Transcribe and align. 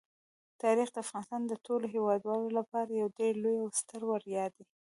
تاریخ 0.61 0.89
د 0.91 0.97
افغانستان 1.03 1.41
د 1.47 1.53
ټولو 1.65 1.85
هیوادوالو 1.95 2.49
لپاره 2.59 2.89
یو 2.91 3.07
ډېر 3.19 3.33
لوی 3.43 3.57
او 3.63 3.69
ستر 3.79 4.01
ویاړ 4.05 4.51
دی. 4.57 4.65